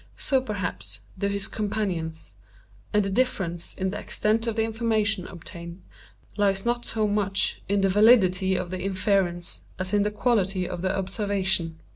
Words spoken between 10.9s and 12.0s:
observation.